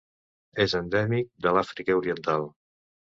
[0.63, 2.49] És endèmic de l'Àfrica Oriental.